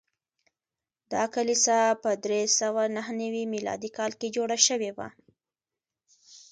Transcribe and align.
دا 1.13 1.23
کلیسا 1.35 1.79
په 2.03 2.11
درې 2.23 2.41
سوه 2.59 2.83
نهه 2.95 3.11
نوي 3.21 3.43
میلادي 3.53 3.89
کال 3.97 4.11
کې 4.19 4.33
جوړه 4.35 4.57
شوې 4.67 4.91
وه. 4.97 5.07